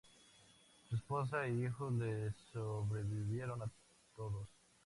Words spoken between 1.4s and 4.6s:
e hijos le sobrevivieron todos.